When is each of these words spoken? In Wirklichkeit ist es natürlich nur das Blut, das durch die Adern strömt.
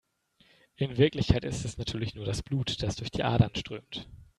In 0.77 0.97
Wirklichkeit 0.97 1.43
ist 1.43 1.63
es 1.63 1.77
natürlich 1.77 2.15
nur 2.15 2.25
das 2.25 2.41
Blut, 2.41 2.81
das 2.81 2.95
durch 2.95 3.11
die 3.11 3.21
Adern 3.21 3.51
strömt. 3.55 4.07